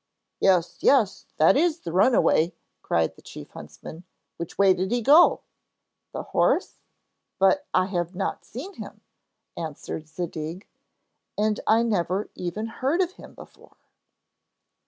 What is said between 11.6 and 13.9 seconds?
I never even heard of him before.'